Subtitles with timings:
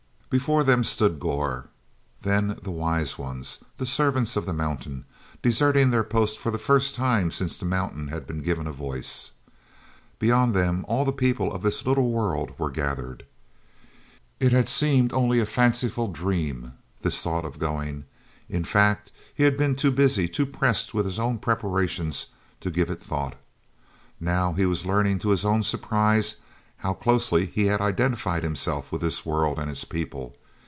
[0.31, 1.67] Before them stood Gor,
[2.21, 5.03] then the Wise Ones, the Servants of the Mountain,
[5.41, 9.33] deserting their post for the first time since the Mountain had been given a voice.
[10.19, 13.25] Beyond them all the people of this little world were gathered.
[14.39, 18.05] It had seemed only a fanciful dream, this thought of going;
[18.47, 22.27] in fact, he had been too busy, too pressed with his own preparations,
[22.61, 23.33] to give it thought.
[24.17, 26.37] Now he was learning to his own surprise
[26.77, 30.35] how closely he had identified himself with this world and its people.